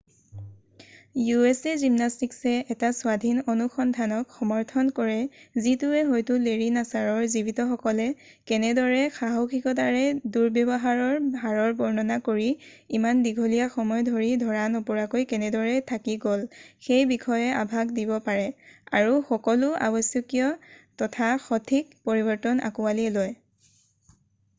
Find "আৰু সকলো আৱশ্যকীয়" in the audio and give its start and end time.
19.01-20.49